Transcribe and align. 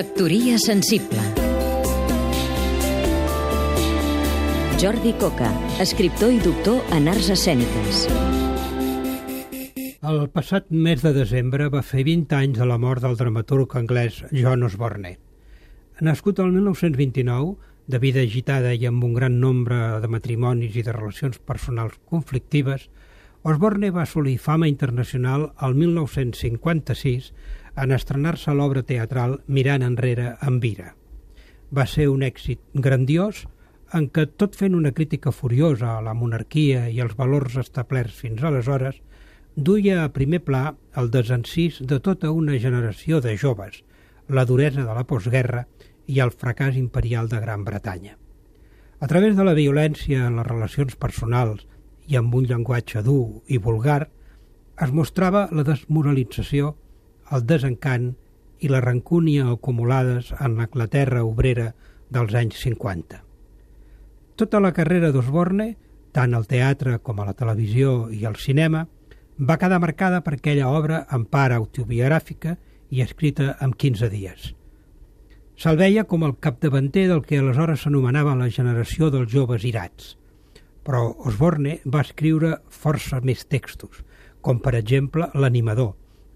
Factoria 0.00 0.56
sensible 0.56 1.20
Jordi 4.80 5.10
Coca, 5.20 5.50
escriptor 5.76 6.30
i 6.32 6.38
doctor 6.40 6.78
en 6.96 7.10
arts 7.12 7.28
escèniques. 7.34 8.06
El 10.00 10.22
passat 10.32 10.72
mes 10.72 11.04
de 11.04 11.12
desembre 11.12 11.66
va 11.74 11.84
fer 11.84 12.06
20 12.08 12.32
anys 12.38 12.62
de 12.62 12.70
la 12.70 12.80
mort 12.80 13.04
del 13.04 13.18
dramaturg 13.20 13.76
anglès 13.82 14.22
John 14.32 14.64
Osborne. 14.70 15.18
Nascut 16.00 16.40
el 16.40 16.54
1929, 16.56 17.58
de 17.84 18.00
vida 18.00 18.24
agitada 18.24 18.72
i 18.72 18.88
amb 18.88 19.04
un 19.04 19.12
gran 19.20 19.36
nombre 19.44 20.00
de 20.00 20.08
matrimonis 20.08 20.80
i 20.80 20.86
de 20.86 20.96
relacions 20.96 21.36
personals 21.44 22.00
conflictives, 22.08 22.88
Osborne 23.42 23.88
va 23.90 24.02
assolir 24.02 24.36
fama 24.38 24.68
internacional 24.68 25.52
al 25.56 25.74
1956 25.74 27.30
en 27.80 27.94
estrenar-se 27.96 28.52
l'obra 28.52 28.82
teatral 28.84 29.38
Mirant 29.46 29.86
enrere 29.86 30.34
amb 30.44 30.60
Vira. 30.60 30.92
Va 31.72 31.86
ser 31.88 32.10
un 32.12 32.20
èxit 32.26 32.60
grandiós 32.74 33.46
en 33.96 34.10
què, 34.12 34.26
tot 34.36 34.58
fent 34.60 34.76
una 34.76 34.92
crítica 34.92 35.32
furiosa 35.32 35.94
a 35.96 36.02
la 36.04 36.12
monarquia 36.14 36.84
i 36.92 37.00
els 37.00 37.16
valors 37.16 37.56
establerts 37.62 38.20
fins 38.20 38.44
aleshores, 38.44 39.00
duia 39.56 40.04
a 40.04 40.12
primer 40.12 40.42
pla 40.44 40.74
el 41.00 41.10
desencís 41.10 41.80
de 41.80 41.98
tota 41.98 42.30
una 42.36 42.58
generació 42.60 43.22
de 43.24 43.38
joves, 43.40 43.80
la 44.28 44.44
duresa 44.44 44.84
de 44.84 44.94
la 44.94 45.06
postguerra 45.08 45.64
i 46.06 46.20
el 46.20 46.30
fracàs 46.30 46.76
imperial 46.76 47.32
de 47.32 47.40
Gran 47.40 47.64
Bretanya. 47.64 48.18
A 49.00 49.08
través 49.08 49.34
de 49.36 49.44
la 49.48 49.56
violència 49.56 50.26
en 50.28 50.36
les 50.36 50.46
relacions 50.46 50.94
personals 51.00 51.64
i 52.10 52.18
amb 52.18 52.34
un 52.34 52.46
llenguatge 52.50 53.02
dur 53.06 53.42
i 53.46 53.58
vulgar, 53.62 54.08
es 54.80 54.92
mostrava 54.96 55.46
la 55.54 55.64
desmoralització, 55.66 56.74
el 57.30 57.46
desencant 57.46 58.10
i 58.60 58.68
la 58.68 58.80
rancúnia 58.84 59.46
acumulades 59.52 60.32
en 60.38 60.56
l'Anglaterra 60.58 61.24
obrera 61.24 61.70
dels 62.10 62.34
anys 62.34 62.58
50. 62.64 63.22
Tota 64.36 64.60
la 64.60 64.72
carrera 64.76 65.12
d'Osborne, 65.14 65.74
tant 66.12 66.34
al 66.34 66.48
teatre 66.50 66.98
com 66.98 67.20
a 67.20 67.28
la 67.28 67.36
televisió 67.38 68.08
i 68.10 68.24
al 68.26 68.36
cinema, 68.40 68.86
va 69.40 69.58
quedar 69.60 69.80
marcada 69.80 70.20
per 70.24 70.34
aquella 70.36 70.68
obra 70.68 71.04
en 71.14 71.24
part 71.24 71.54
autobiogràfica 71.56 72.56
i 72.90 73.04
escrita 73.04 73.54
en 73.62 73.72
15 73.72 74.10
dies. 74.12 74.54
Se'l 75.60 75.76
veia 75.76 76.06
com 76.08 76.24
el 76.26 76.38
capdavanter 76.40 77.06
del 77.08 77.22
que 77.22 77.38
aleshores 77.38 77.84
s'anomenava 77.84 78.34
la 78.36 78.48
generació 78.50 79.10
dels 79.12 79.30
joves 79.32 79.64
irats. 79.68 80.16
Però 80.90 81.12
Osborne 81.22 81.76
va 81.86 82.00
escriure 82.02 82.48
força 82.74 83.20
més 83.22 83.44
textos, 83.46 84.00
com 84.42 84.58
per 84.58 84.72
exemple 84.74 85.28
L'animador, 85.38 85.92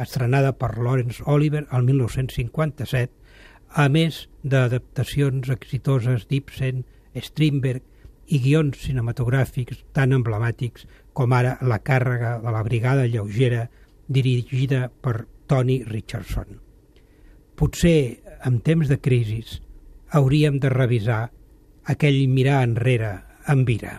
estrenada 0.00 0.54
per 0.56 0.70
Lawrence 0.78 1.20
Oliver 1.28 1.66
al 1.68 1.84
1957, 1.84 3.12
a 3.76 3.84
més 3.92 4.22
d'adaptacions 4.40 5.52
exitoses 5.52 6.24
d'Ibsen, 6.30 6.80
Strindberg 7.12 7.84
i 8.32 8.40
guions 8.40 8.80
cinematogràfics 8.86 9.84
tan 9.92 10.16
emblemàtics 10.16 10.88
com 11.12 11.36
ara 11.36 11.58
La 11.60 11.82
càrrega 11.84 12.38
de 12.40 12.56
la 12.56 12.64
brigada 12.64 13.04
lleugera 13.04 13.68
dirigida 14.08 14.86
per 14.88 15.26
Tony 15.44 15.82
Richardson. 15.92 16.56
Potser, 17.52 18.24
en 18.48 18.60
temps 18.64 18.88
de 18.88 18.96
crisi, 18.96 19.44
hauríem 20.08 20.56
de 20.56 20.72
revisar 20.72 21.26
aquell 21.84 22.22
mirar 22.32 22.62
enrere 22.64 23.18
amb 23.44 23.76
ira. 23.76 23.98